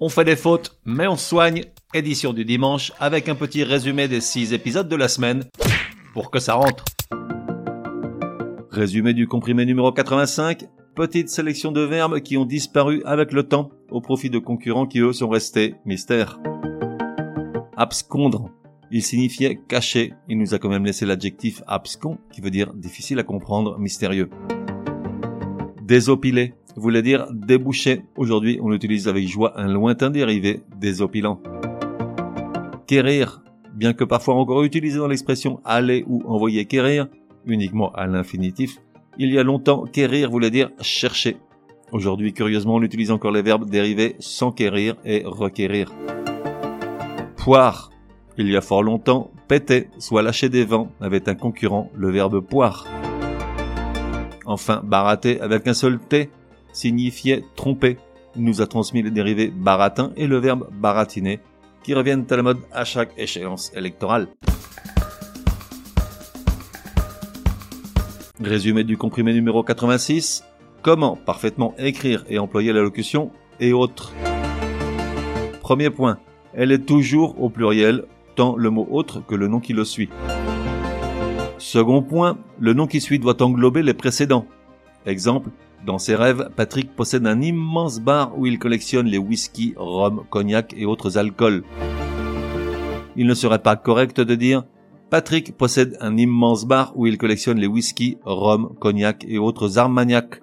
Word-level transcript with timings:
On 0.00 0.08
fait 0.08 0.24
des 0.24 0.36
fautes, 0.36 0.78
mais 0.84 1.08
on 1.08 1.16
soigne. 1.16 1.64
Édition 1.92 2.32
du 2.32 2.44
dimanche 2.44 2.92
avec 3.00 3.28
un 3.28 3.34
petit 3.34 3.64
résumé 3.64 4.06
des 4.06 4.20
6 4.20 4.52
épisodes 4.52 4.88
de 4.88 4.94
la 4.94 5.08
semaine 5.08 5.44
pour 6.12 6.30
que 6.30 6.38
ça 6.38 6.54
rentre. 6.54 6.84
Résumé 8.70 9.12
du 9.12 9.26
comprimé 9.26 9.64
numéro 9.64 9.90
85. 9.90 10.66
Petite 10.94 11.30
sélection 11.30 11.72
de 11.72 11.80
verbes 11.80 12.20
qui 12.20 12.36
ont 12.36 12.44
disparu 12.44 13.02
avec 13.06 13.32
le 13.32 13.42
temps 13.42 13.70
au 13.90 14.00
profit 14.00 14.30
de 14.30 14.38
concurrents 14.38 14.86
qui 14.86 15.00
eux 15.00 15.12
sont 15.12 15.28
restés 15.28 15.74
mystères. 15.84 16.38
Abscondre. 17.76 18.50
Il 18.92 19.02
signifiait 19.02 19.58
cacher. 19.68 20.12
Il 20.28 20.38
nous 20.38 20.54
a 20.54 20.58
quand 20.58 20.68
même 20.68 20.84
laissé 20.84 21.06
l'adjectif 21.06 21.62
abscon 21.66 22.18
qui 22.32 22.40
veut 22.40 22.50
dire 22.50 22.72
difficile 22.72 23.18
à 23.18 23.24
comprendre, 23.24 23.78
mystérieux. 23.78 24.30
Désopiler 25.88 26.52
voulait 26.76 27.00
dire 27.00 27.28
déboucher. 27.32 28.02
Aujourd'hui, 28.14 28.58
on 28.62 28.74
utilise 28.74 29.08
avec 29.08 29.26
joie 29.26 29.58
un 29.58 29.68
lointain 29.68 30.10
dérivé, 30.10 30.60
désopilant. 30.76 31.40
Quérir, 32.86 33.42
bien 33.72 33.94
que 33.94 34.04
parfois 34.04 34.34
encore 34.34 34.64
utilisé 34.64 34.98
dans 34.98 35.08
l'expression 35.08 35.60
aller 35.64 36.04
ou 36.06 36.22
envoyer 36.26 36.66
quérir, 36.66 37.08
uniquement 37.46 37.90
à 37.92 38.06
l'infinitif, 38.06 38.76
il 39.16 39.32
y 39.32 39.38
a 39.38 39.42
longtemps, 39.42 39.84
quérir 39.84 40.30
voulait 40.30 40.50
dire 40.50 40.68
chercher. 40.82 41.38
Aujourd'hui, 41.90 42.34
curieusement, 42.34 42.74
on 42.74 42.82
utilise 42.82 43.10
encore 43.10 43.32
les 43.32 43.40
verbes 43.40 43.70
dérivés 43.70 44.16
s'enquérir 44.18 44.94
et 45.06 45.22
requérir. 45.24 45.90
Poire. 47.38 47.88
Il 48.36 48.50
y 48.50 48.56
a 48.58 48.60
fort 48.60 48.82
longtemps, 48.82 49.30
péter, 49.48 49.88
soit 49.98 50.20
lâcher 50.20 50.50
des 50.50 50.66
vents, 50.66 50.92
avait 51.00 51.30
un 51.30 51.34
concurrent, 51.34 51.90
le 51.94 52.10
verbe 52.10 52.40
poire. 52.40 52.86
Enfin, 54.48 54.80
barater 54.82 55.42
avec 55.42 55.68
un 55.68 55.74
seul 55.74 55.98
T, 55.98 56.30
signifiait 56.72 57.44
tromper. 57.54 57.98
Il 58.34 58.44
nous 58.44 58.62
a 58.62 58.66
transmis 58.66 59.02
les 59.02 59.10
dérivés 59.10 59.52
baratin 59.54 60.10
et 60.16 60.26
le 60.26 60.38
verbe 60.38 60.70
baratiner, 60.72 61.40
qui 61.82 61.92
reviennent 61.92 62.24
à 62.30 62.36
la 62.36 62.42
mode 62.42 62.60
à 62.72 62.86
chaque 62.86 63.12
échéance 63.18 63.70
électorale. 63.76 64.26
Résumé 68.40 68.84
du 68.84 68.96
comprimé 68.96 69.34
numéro 69.34 69.62
86. 69.62 70.44
Comment 70.80 71.16
parfaitement 71.16 71.74
écrire 71.76 72.24
et 72.30 72.38
employer 72.38 72.72
la 72.72 72.80
locution 72.80 73.30
et 73.60 73.74
autres. 73.74 74.14
Premier 75.60 75.90
point. 75.90 76.18
Elle 76.54 76.72
est 76.72 76.86
toujours 76.86 77.38
au 77.42 77.50
pluriel, 77.50 78.04
tant 78.34 78.56
le 78.56 78.70
mot 78.70 78.88
autre 78.90 79.20
que 79.26 79.34
le 79.34 79.46
nom 79.46 79.60
qui 79.60 79.74
le 79.74 79.84
suit. 79.84 80.08
Second 81.58 82.02
point. 82.02 82.38
Le 82.60 82.72
nom 82.72 82.86
qui 82.86 83.00
suit 83.00 83.18
doit 83.18 83.42
englober 83.42 83.82
les 83.82 83.94
précédents. 83.94 84.46
Exemple, 85.06 85.50
dans 85.84 85.98
ses 85.98 86.14
rêves, 86.14 86.50
Patrick 86.56 86.94
possède 86.94 87.26
un 87.26 87.40
immense 87.40 88.00
bar 88.00 88.38
où 88.38 88.46
il 88.46 88.58
collectionne 88.58 89.06
les 89.06 89.18
whisky, 89.18 89.74
rhum, 89.76 90.24
cognac 90.30 90.74
et 90.76 90.86
autres 90.86 91.18
alcools. 91.18 91.62
Il 93.16 93.26
ne 93.26 93.34
serait 93.34 93.62
pas 93.62 93.76
correct 93.76 94.20
de 94.20 94.34
dire 94.34 94.64
Patrick 95.10 95.56
possède 95.56 95.96
un 96.00 96.16
immense 96.16 96.64
bar 96.64 96.92
où 96.94 97.06
il 97.06 97.18
collectionne 97.18 97.58
les 97.58 97.66
whisky, 97.66 98.18
rhum, 98.24 98.74
cognac 98.78 99.24
et 99.26 99.38
autres 99.38 99.78
armagnacs. 99.78 100.40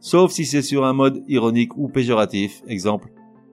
Sauf 0.00 0.32
si 0.32 0.44
c'est 0.44 0.62
sur 0.62 0.84
un 0.84 0.92
mode 0.92 1.22
ironique 1.28 1.76
ou 1.76 1.88
péjoratif. 1.88 2.62
Exemple, 2.66 3.08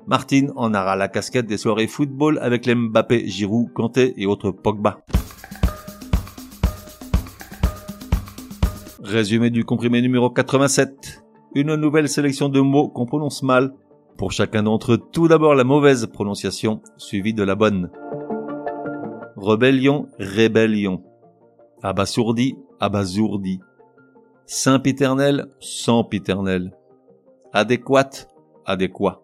Martine 0.08 0.52
en 0.56 0.74
aura 0.74 0.96
la 0.96 1.08
casquette 1.08 1.48
des 1.48 1.58
soirées 1.58 1.88
football 1.88 2.40
avec 2.42 2.66
les 2.66 2.76
Mbappé, 2.76 3.28
Giroud, 3.28 3.72
Kanté 3.74 4.14
et 4.18 4.26
autres 4.26 4.52
Pogba. 4.52 5.00
Résumé 9.06 9.52
du 9.52 9.64
comprimé 9.66 10.02
numéro 10.02 10.32
87 10.32 11.24
une 11.54 11.76
nouvelle 11.76 12.10
sélection 12.10 12.50
de 12.50 12.60
mots 12.60 12.90
qu'on 12.90 13.06
prononce 13.06 13.44
mal. 13.44 13.72
Pour 14.18 14.32
chacun 14.32 14.64
d'entre 14.64 14.94
eux, 14.94 14.98
tout 14.98 15.28
d'abord 15.28 15.54
la 15.54 15.64
mauvaise 15.64 16.08
prononciation, 16.08 16.82
suivie 16.98 17.36
de 17.36 17.44
la 17.44 17.54
bonne. 17.54 17.92
Rebellion, 19.36 20.08
rébellion. 20.18 21.04
Abasourdi, 21.84 22.58
abasourdi. 22.80 23.60
Saint-Piternel, 24.48 25.52
sans-piternel. 25.60 26.76
Adéquate, 27.54 28.28
adéquat. 28.66 29.22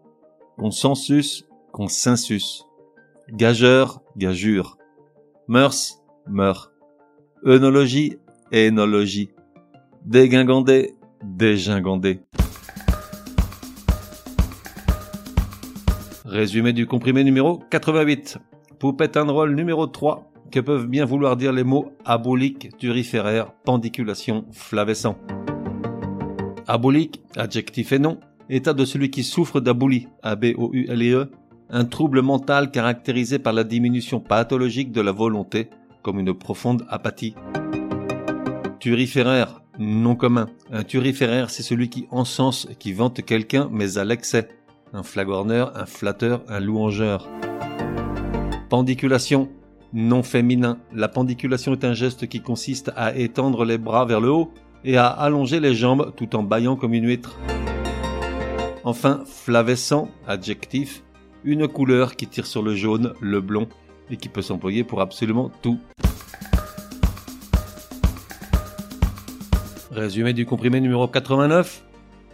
Consensus, 0.59 1.47
consensus. 1.71 2.67
Gageur, 3.31 4.03
gageure. 4.15 4.77
Mœurs, 5.47 6.03
mœurs. 6.27 6.71
Œnologie, 7.47 8.19
énologie. 8.51 9.31
Dégingandé, 10.05 10.95
dégingandé. 11.23 12.21
Résumé 16.25 16.73
du 16.73 16.87
comprimé 16.87 17.23
numéro 17.23 17.61
88. 17.69 18.39
Poupette 18.79 19.15
un 19.15 19.29
rôle 19.29 19.53
numéro 19.53 19.85
3 19.85 20.31
que 20.51 20.59
peuvent 20.59 20.87
bien 20.87 21.05
vouloir 21.05 21.37
dire 21.37 21.53
les 21.53 21.63
mots 21.63 21.91
abolique, 22.03 22.75
turiféraire, 22.77 23.51
pendiculation, 23.63 24.45
flavescent. 24.51 25.17
Abolique, 26.67 27.21
adjectif 27.37 27.91
et 27.91 27.99
nom, 27.99 28.19
état 28.49 28.73
de 28.73 28.85
celui 28.85 29.11
qui 29.11 29.23
souffre 29.23 29.59
d'abolie, 29.59 30.07
A-B-O-U-L-E, 30.23 31.29
un 31.69 31.85
trouble 31.85 32.21
mental 32.21 32.71
caractérisé 32.71 33.37
par 33.37 33.53
la 33.53 33.63
diminution 33.63 34.19
pathologique 34.19 34.91
de 34.91 35.01
la 35.01 35.11
volonté, 35.11 35.69
comme 36.01 36.19
une 36.19 36.33
profonde 36.33 36.85
apathie. 36.89 37.35
Turiféraire, 38.81 39.61
non 39.77 40.15
commun. 40.15 40.49
Un 40.71 40.81
turiféraire, 40.81 41.51
c'est 41.51 41.61
celui 41.61 41.87
qui 41.87 42.07
encense, 42.09 42.67
qui 42.79 42.93
vante 42.93 43.23
quelqu'un, 43.23 43.69
mais 43.71 43.99
à 43.99 44.03
l'excès. 44.03 44.47
Un 44.91 45.03
flagorneur, 45.03 45.77
un 45.77 45.85
flatteur, 45.85 46.41
un 46.47 46.59
louangeur. 46.59 47.29
Pendiculation, 48.69 49.49
non 49.93 50.23
féminin. 50.23 50.79
La 50.95 51.07
pendiculation 51.07 51.73
est 51.73 51.85
un 51.85 51.93
geste 51.93 52.27
qui 52.27 52.41
consiste 52.41 52.91
à 52.95 53.15
étendre 53.15 53.65
les 53.65 53.77
bras 53.77 54.05
vers 54.05 54.19
le 54.19 54.31
haut 54.31 54.51
et 54.83 54.97
à 54.97 55.09
allonger 55.09 55.59
les 55.59 55.75
jambes 55.75 56.13
tout 56.17 56.35
en 56.35 56.41
bâillant 56.41 56.75
comme 56.75 56.95
une 56.95 57.05
huître. 57.05 57.37
Enfin, 58.83 59.21
flavescent, 59.27 60.09
adjectif, 60.27 61.03
une 61.43 61.67
couleur 61.67 62.15
qui 62.15 62.25
tire 62.25 62.47
sur 62.47 62.63
le 62.63 62.73
jaune, 62.73 63.13
le 63.21 63.41
blond 63.41 63.67
et 64.09 64.17
qui 64.17 64.27
peut 64.27 64.41
s'employer 64.41 64.83
pour 64.83 65.01
absolument 65.01 65.51
tout. 65.61 65.79
Résumé 69.91 70.31
du 70.31 70.45
comprimé 70.45 70.79
numéro 70.79 71.05
89. 71.05 71.83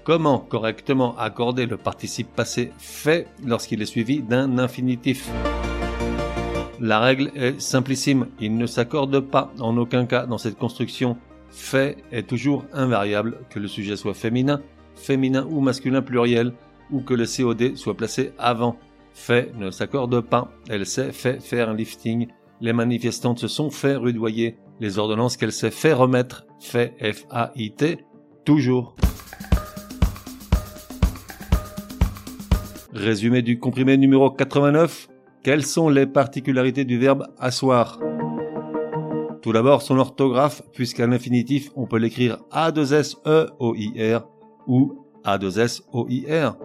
Comment 0.03 0.37
correctement 0.37 1.17
accorder 1.17 1.65
le 1.65 1.75
participe 1.75 2.31
passé 2.35 2.71
fait 2.77 3.27
lorsqu'il 3.43 3.81
est 3.81 3.87
suivi 3.87 4.21
d'un 4.21 4.59
infinitif? 4.59 5.27
La 6.79 6.99
règle 6.99 7.31
est 7.33 7.59
simplissime. 7.59 8.27
Il 8.39 8.57
ne 8.57 8.67
s'accorde 8.67 9.19
pas 9.21 9.51
en 9.59 9.75
aucun 9.75 10.05
cas 10.05 10.27
dans 10.27 10.37
cette 10.37 10.59
construction. 10.59 11.17
Fait 11.49 11.97
est 12.11 12.29
toujours 12.29 12.63
invariable, 12.73 13.39
que 13.49 13.59
le 13.59 13.67
sujet 13.67 13.95
soit 13.95 14.13
féminin, 14.13 14.61
féminin 14.93 15.47
ou 15.49 15.59
masculin 15.59 16.03
pluriel, 16.03 16.53
ou 16.91 17.01
que 17.01 17.15
le 17.15 17.25
COD 17.25 17.75
soit 17.75 17.97
placé 17.97 18.33
avant. 18.37 18.77
Fait 19.15 19.51
ne 19.57 19.71
s'accorde 19.71 20.21
pas. 20.21 20.51
Elle 20.69 20.85
s'est 20.85 21.11
fait 21.11 21.41
faire 21.41 21.69
un 21.69 21.75
lifting. 21.75 22.27
Les 22.59 22.73
manifestantes 22.73 23.37
se 23.37 23.47
sont 23.47 23.69
fait 23.69 23.95
rudoyer 23.95 24.57
les 24.79 24.97
ordonnances 24.97 25.37
qu'elle 25.37 25.51
s'est 25.51 25.69
fait 25.69 25.93
remettre, 25.93 26.47
fait 26.59 26.95
F-A-I-T, 26.99 27.99
toujours. 28.45 28.95
Résumé 32.93 33.43
du 33.43 33.59
comprimé 33.59 33.95
numéro 33.95 34.31
89. 34.31 35.07
Quelles 35.43 35.65
sont 35.65 35.87
les 35.87 36.07
particularités 36.07 36.83
du 36.83 36.97
verbe 36.97 37.27
asseoir? 37.37 37.99
Tout 39.43 39.53
d'abord 39.53 39.83
son 39.83 39.99
orthographe, 39.99 40.63
puisqu'à 40.73 41.05
l'infinitif 41.05 41.69
on 41.75 41.85
peut 41.85 41.99
l'écrire 41.99 42.39
A2S-E-O-I-R 42.51 44.27
ou 44.65 45.05
A2S-O-I-R. 45.23 46.57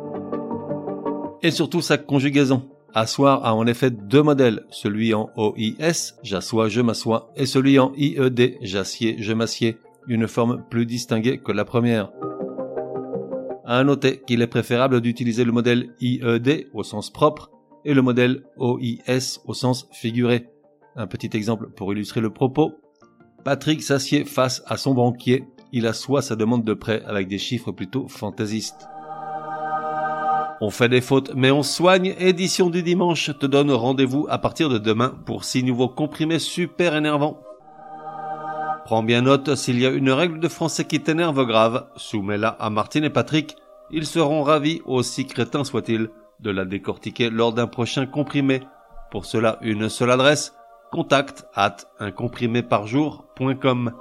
Et 1.42 1.50
surtout 1.50 1.82
sa 1.82 1.98
conjugaison. 1.98 2.71
Asseoir 2.94 3.44
a 3.44 3.54
en 3.54 3.66
effet 3.66 3.90
deux 3.90 4.22
modèles, 4.22 4.66
celui 4.70 5.14
en 5.14 5.30
OIS, 5.36 6.14
j'assois, 6.22 6.68
je 6.68 6.82
m'assois, 6.82 7.32
et 7.36 7.46
celui 7.46 7.78
en 7.78 7.92
IED, 7.96 8.58
j'assieds, 8.60 9.16
je 9.18 9.32
m'assieds, 9.32 9.78
une 10.08 10.28
forme 10.28 10.62
plus 10.68 10.84
distinguée 10.84 11.38
que 11.38 11.52
la 11.52 11.64
première. 11.64 12.12
À 13.64 13.82
noter 13.84 14.20
qu'il 14.26 14.42
est 14.42 14.46
préférable 14.46 15.00
d'utiliser 15.00 15.44
le 15.44 15.52
modèle 15.52 15.94
IED 16.00 16.68
au 16.74 16.82
sens 16.82 17.10
propre 17.10 17.50
et 17.86 17.94
le 17.94 18.02
modèle 18.02 18.42
OIS 18.58 19.40
au 19.46 19.54
sens 19.54 19.88
figuré. 19.92 20.48
Un 20.94 21.06
petit 21.06 21.30
exemple 21.34 21.70
pour 21.70 21.92
illustrer 21.92 22.20
le 22.20 22.30
propos. 22.30 22.72
Patrick 23.42 23.82
s'assied 23.82 24.24
face 24.26 24.62
à 24.66 24.76
son 24.76 24.92
banquier, 24.92 25.44
il 25.72 25.86
assoit 25.86 26.20
sa 26.20 26.36
demande 26.36 26.64
de 26.64 26.74
prêt 26.74 27.02
avec 27.06 27.28
des 27.28 27.38
chiffres 27.38 27.72
plutôt 27.72 28.06
fantaisistes. 28.08 28.86
On 30.64 30.70
fait 30.70 30.88
des 30.88 31.00
fautes, 31.00 31.32
mais 31.34 31.50
on 31.50 31.64
soigne. 31.64 32.14
Édition 32.20 32.70
du 32.70 32.84
dimanche 32.84 33.36
te 33.36 33.46
donne 33.46 33.72
rendez-vous 33.72 34.28
à 34.30 34.38
partir 34.38 34.68
de 34.68 34.78
demain 34.78 35.12
pour 35.26 35.42
six 35.42 35.64
nouveaux 35.64 35.88
comprimés 35.88 36.38
super 36.38 36.94
énervants. 36.94 37.42
Prends 38.84 39.02
bien 39.02 39.22
note 39.22 39.56
s'il 39.56 39.80
y 39.80 39.86
a 39.86 39.90
une 39.90 40.12
règle 40.12 40.38
de 40.38 40.46
français 40.46 40.84
qui 40.84 41.00
t'énerve 41.00 41.44
grave, 41.46 41.88
soumets-la 41.96 42.50
à 42.50 42.70
Martine 42.70 43.02
et 43.02 43.10
Patrick. 43.10 43.56
Ils 43.90 44.06
seront 44.06 44.44
ravis, 44.44 44.82
aussi 44.84 45.26
crétins 45.26 45.64
soient-ils, 45.64 46.10
de 46.38 46.50
la 46.52 46.64
décortiquer 46.64 47.28
lors 47.28 47.52
d'un 47.52 47.66
prochain 47.66 48.06
comprimé. 48.06 48.62
Pour 49.10 49.24
cela, 49.24 49.58
une 49.62 49.88
seule 49.88 50.12
adresse, 50.12 50.54
contact 50.92 51.44
at 51.56 51.78
uncompriméparjour.com. 51.98 53.92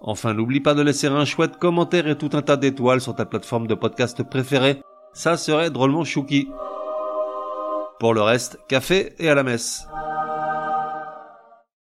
Enfin, 0.00 0.32
n'oublie 0.32 0.60
pas 0.60 0.72
de 0.72 0.80
laisser 0.80 1.08
un 1.08 1.26
chouette 1.26 1.58
commentaire 1.58 2.08
et 2.08 2.16
tout 2.16 2.30
un 2.32 2.40
tas 2.40 2.56
d'étoiles 2.56 3.02
sur 3.02 3.14
ta 3.14 3.26
plateforme 3.26 3.66
de 3.66 3.74
podcast 3.74 4.22
préférée. 4.22 4.80
Ça 5.12 5.36
serait 5.36 5.70
drôlement 5.70 6.04
chouki. 6.04 6.48
Pour 7.98 8.14
le 8.14 8.22
reste, 8.22 8.58
café 8.68 9.14
et 9.18 9.28
à 9.28 9.34
la 9.34 9.42
messe. 9.42 9.86